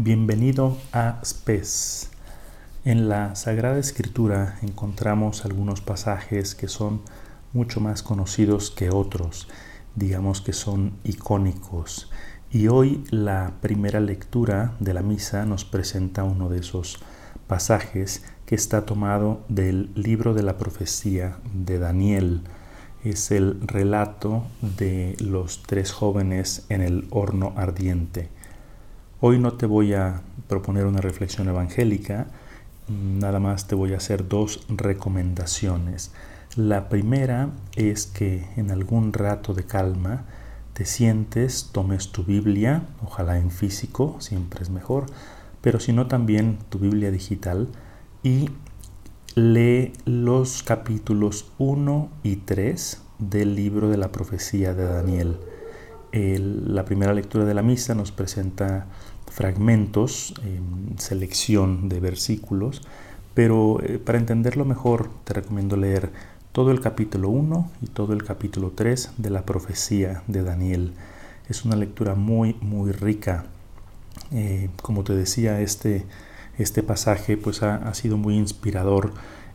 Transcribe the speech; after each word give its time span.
Bienvenido 0.00 0.78
a 0.92 1.18
SPES. 1.24 2.10
En 2.84 3.08
la 3.08 3.34
Sagrada 3.34 3.80
Escritura 3.80 4.56
encontramos 4.62 5.44
algunos 5.44 5.80
pasajes 5.80 6.54
que 6.54 6.68
son 6.68 7.00
mucho 7.52 7.80
más 7.80 8.04
conocidos 8.04 8.70
que 8.70 8.90
otros, 8.90 9.48
digamos 9.96 10.40
que 10.40 10.52
son 10.52 10.92
icónicos. 11.02 12.12
Y 12.52 12.68
hoy 12.68 13.02
la 13.10 13.54
primera 13.60 13.98
lectura 13.98 14.76
de 14.78 14.94
la 14.94 15.02
misa 15.02 15.44
nos 15.46 15.64
presenta 15.64 16.22
uno 16.22 16.48
de 16.48 16.60
esos 16.60 17.00
pasajes 17.48 18.22
que 18.46 18.54
está 18.54 18.86
tomado 18.86 19.44
del 19.48 19.90
libro 19.96 20.32
de 20.32 20.44
la 20.44 20.58
profecía 20.58 21.38
de 21.52 21.80
Daniel. 21.80 22.42
Es 23.02 23.32
el 23.32 23.60
relato 23.66 24.46
de 24.60 25.16
los 25.18 25.64
tres 25.64 25.90
jóvenes 25.90 26.66
en 26.68 26.82
el 26.82 27.08
horno 27.10 27.52
ardiente. 27.56 28.28
Hoy 29.20 29.40
no 29.40 29.54
te 29.54 29.66
voy 29.66 29.94
a 29.94 30.22
proponer 30.46 30.86
una 30.86 31.00
reflexión 31.00 31.48
evangélica, 31.48 32.28
nada 32.88 33.40
más 33.40 33.66
te 33.66 33.74
voy 33.74 33.92
a 33.92 33.96
hacer 33.96 34.28
dos 34.28 34.64
recomendaciones. 34.68 36.12
La 36.54 36.88
primera 36.88 37.50
es 37.74 38.06
que 38.06 38.46
en 38.56 38.70
algún 38.70 39.12
rato 39.12 39.54
de 39.54 39.64
calma 39.64 40.24
te 40.72 40.84
sientes, 40.84 41.70
tomes 41.72 42.12
tu 42.12 42.22
Biblia, 42.22 42.84
ojalá 43.02 43.38
en 43.38 43.50
físico, 43.50 44.20
siempre 44.20 44.62
es 44.62 44.70
mejor, 44.70 45.06
pero 45.62 45.80
si 45.80 45.92
no 45.92 46.06
también 46.06 46.60
tu 46.68 46.78
Biblia 46.78 47.10
digital 47.10 47.66
y 48.22 48.50
lee 49.34 49.94
los 50.04 50.62
capítulos 50.62 51.50
1 51.58 52.08
y 52.22 52.36
3 52.36 53.02
del 53.18 53.56
libro 53.56 53.88
de 53.88 53.96
la 53.96 54.12
profecía 54.12 54.74
de 54.74 54.84
Daniel 54.84 55.38
la 56.12 56.84
primera 56.84 57.12
lectura 57.12 57.44
de 57.44 57.54
la 57.54 57.62
misa 57.62 57.94
nos 57.94 58.12
presenta 58.12 58.86
fragmentos, 59.30 60.34
selección 60.96 61.88
de 61.88 62.00
versículos, 62.00 62.82
pero 63.38 63.80
eh, 63.82 64.00
para 64.00 64.18
entenderlo 64.18 64.64
mejor 64.64 65.10
te 65.22 65.34
recomiendo 65.34 65.76
leer 65.76 66.10
todo 66.50 66.72
el 66.72 66.80
capítulo 66.80 67.28
1 67.28 67.70
y 67.82 67.86
todo 67.86 68.12
el 68.12 68.24
capítulo 68.24 68.72
3 68.74 69.12
de 69.16 69.30
la 69.30 69.44
profecía 69.44 70.24
de 70.26 70.42
Daniel. 70.42 70.94
Es 71.48 71.64
una 71.64 71.76
lectura 71.76 72.16
muy, 72.16 72.56
muy 72.60 72.90
rica. 72.90 73.44
Eh, 74.32 74.70
como 74.82 75.04
te 75.04 75.14
decía, 75.14 75.60
este, 75.60 76.04
este 76.58 76.82
pasaje 76.82 77.36
pues 77.36 77.62
ha, 77.62 77.94
sido 77.94 78.16
muy 78.16 78.34
inspirador 78.34 79.12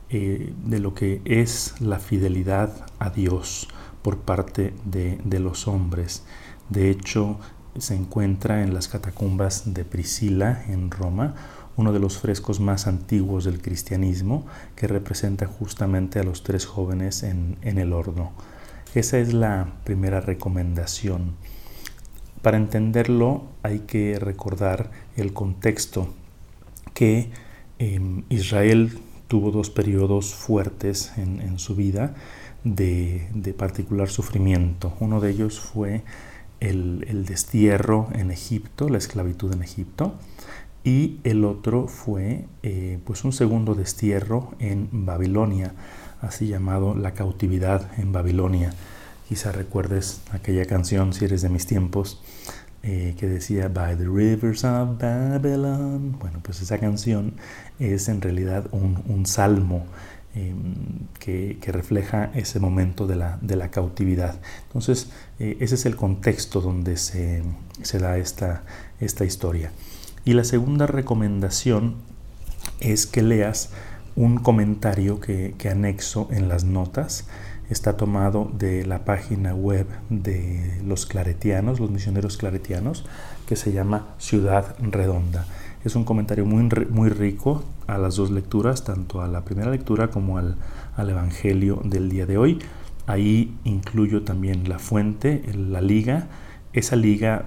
eh, 0.08 0.54
de 0.64 0.78
lo 0.78 0.94
que 0.94 1.20
es 1.26 1.74
la 1.78 1.98
fidelidad 1.98 2.86
a 2.98 3.10
Dios 3.10 3.68
por 4.04 4.18
parte 4.18 4.74
de, 4.84 5.18
de 5.24 5.40
los 5.40 5.66
hombres. 5.66 6.24
De 6.68 6.90
hecho, 6.90 7.40
se 7.78 7.94
encuentra 7.94 8.62
en 8.62 8.74
las 8.74 8.86
catacumbas 8.86 9.72
de 9.72 9.86
Priscila, 9.86 10.62
en 10.68 10.90
Roma, 10.90 11.34
uno 11.76 11.90
de 11.92 11.98
los 11.98 12.18
frescos 12.18 12.60
más 12.60 12.86
antiguos 12.86 13.44
del 13.44 13.62
cristianismo, 13.62 14.46
que 14.76 14.86
representa 14.86 15.46
justamente 15.46 16.20
a 16.20 16.22
los 16.22 16.42
tres 16.42 16.66
jóvenes 16.66 17.22
en, 17.22 17.56
el 17.62 17.94
horno. 17.94 18.32
Esa 18.94 19.18
es 19.18 19.32
la 19.32 19.72
primera 19.84 20.20
recomendación. 20.20 21.32
Para 22.42 22.58
entenderlo 22.58 23.44
hay 23.62 23.80
que 23.80 24.18
recordar 24.18 24.90
el 25.16 25.32
contexto 25.32 26.12
que 26.92 27.30
em, 27.78 28.24
Israel 28.28 28.98
tuvo 29.26 29.50
dos 29.50 29.70
periodos 29.70 30.34
fuertes 30.34 31.12
en, 31.16 31.58
su 31.58 31.74
vida 31.74 32.14
de, 32.64 33.54
particular 33.56 34.08
sufrimiento. 34.08 34.94
Uno 35.00 35.20
de 35.20 35.30
ellos 35.30 35.60
fue 35.60 36.02
el, 36.60 37.24
destierro 37.26 38.08
en 38.14 38.30
Egipto, 38.30 38.88
la 38.88 38.98
esclavitud 38.98 39.52
en 39.52 39.62
Egipto, 39.62 40.14
y 40.82 41.18
el 41.24 41.44
otro 41.44 41.88
fue 41.88 42.46
eh, 42.62 42.98
pues 43.04 43.24
un 43.24 43.32
segundo 43.32 43.74
destierro 43.74 44.52
en 44.58 44.88
Babilonia, 45.06 45.72
así 46.20 46.46
llamado 46.46 46.94
la 46.94 47.12
cautividad 47.12 47.90
en 47.98 48.12
Babilonia. 48.12 48.74
Quizá 49.28 49.52
recuerdes 49.52 50.20
aquella 50.32 50.66
canción, 50.66 51.14
si 51.14 51.24
eres 51.24 51.40
de 51.40 51.48
mis 51.48 51.66
tiempos, 51.66 52.22
eh, 52.82 53.14
que 53.18 53.26
decía 53.26 53.68
By 53.68 53.96
the 53.96 54.04
Rivers 54.04 54.62
of 54.64 54.98
Babylon. 54.98 56.18
Bueno, 56.20 56.40
pues 56.42 56.60
esa 56.60 56.76
canción 56.76 57.32
es 57.78 58.10
en 58.10 58.20
realidad 58.20 58.66
un, 58.72 59.02
un 59.08 59.24
salmo 59.24 59.86
Em, 60.36 61.06
que, 61.20 61.56
refleja 61.68 62.32
ese 62.34 62.58
momento 62.58 63.06
de 63.06 63.14
la, 63.14 63.38
de 63.40 63.54
la 63.54 63.70
cautividad. 63.70 64.40
Entonces, 64.66 65.10
eh, 65.38 65.56
ese 65.60 65.76
es 65.76 65.86
el 65.86 65.94
contexto 65.94 66.60
donde 66.60 66.96
se, 66.96 67.44
da 68.00 68.18
esta, 68.18 68.64
esta 68.98 69.24
historia. 69.24 69.70
Y 70.24 70.32
la 70.32 70.42
segunda 70.42 70.88
recomendación 70.88 71.94
es 72.80 73.06
que 73.06 73.22
leas 73.22 73.70
un 74.16 74.38
comentario 74.38 75.20
que, 75.20 75.54
que, 75.56 75.68
anexo 75.68 76.28
en 76.32 76.48
las 76.48 76.64
notas. 76.64 77.26
Está 77.70 77.96
tomado 77.96 78.50
de 78.52 78.84
la 78.84 79.04
página 79.04 79.54
web 79.54 79.86
de 80.10 80.80
los 80.84 81.06
claretianos, 81.06 81.78
los 81.78 81.92
misioneros 81.92 82.36
claretianos, 82.38 83.06
que 83.46 83.54
se 83.54 83.72
llama 83.72 84.16
Ciudad 84.18 84.74
Redonda. 84.80 85.46
Es 85.84 85.96
un 85.96 86.04
comentario 86.04 86.46
muy, 86.46 86.66
muy 86.88 87.10
rico 87.10 87.62
a 87.86 87.98
las 87.98 88.16
dos 88.16 88.30
lecturas, 88.30 88.84
tanto 88.84 89.20
a 89.20 89.28
la 89.28 89.44
primera 89.44 89.70
lectura 89.70 90.08
como 90.08 90.38
al, 90.38 90.56
Evangelio 90.96 91.82
del 91.84 92.08
día 92.08 92.24
de 92.24 92.38
hoy. 92.38 92.58
Ahí 93.06 93.54
incluyo 93.64 94.22
también 94.22 94.66
la 94.66 94.78
fuente, 94.78 95.42
la 95.54 95.82
liga. 95.82 96.28
Esa 96.72 96.96
liga 96.96 97.44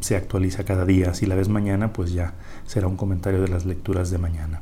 se 0.00 0.16
actualiza 0.16 0.64
cada 0.64 0.84
día. 0.84 1.14
Si 1.14 1.24
la 1.24 1.34
ves 1.34 1.48
mañana, 1.48 1.94
pues 1.94 2.12
ya 2.12 2.34
será 2.66 2.88
un 2.88 2.96
comentario 2.96 3.40
de 3.40 3.48
las 3.48 3.64
lecturas 3.64 4.10
de 4.10 4.18
mañana. 4.18 4.60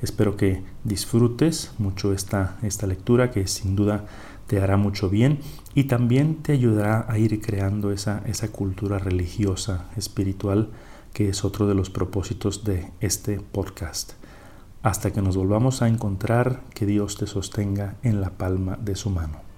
Espero 0.00 0.38
que 0.38 0.62
disfrutes 0.84 1.72
mucho 1.76 2.14
esta, 2.14 2.56
esta 2.62 2.86
lectura 2.86 3.30
que 3.30 3.46
sin 3.46 3.76
duda 3.76 4.06
te 4.46 4.60
hará 4.60 4.78
mucho 4.78 5.10
bien 5.10 5.38
y 5.74 5.84
también 5.84 6.36
te 6.36 6.52
ayudará 6.52 7.04
a 7.08 7.18
ir 7.18 7.42
creando 7.42 7.92
esa, 7.92 8.22
esa 8.26 8.48
cultura 8.48 8.98
religiosa, 8.98 9.86
espiritual, 9.96 10.70
que 11.14 11.30
es 11.30 11.44
otro 11.44 11.66
de 11.66 11.74
los 11.74 11.88
propósitos 11.88 12.64
de 12.64 12.90
este 13.00 13.40
podcast. 13.40 14.14
Hasta 14.82 15.12
que 15.12 15.22
nos 15.22 15.36
volvamos 15.36 15.80
a 15.80 15.88
encontrar, 15.88 16.60
que 16.74 16.84
Dios 16.84 17.16
te 17.16 17.26
sostenga 17.26 17.94
en 18.02 18.20
la 18.20 18.30
palma 18.30 18.76
de 18.82 18.96
su 18.96 19.08
mano. 19.08 19.53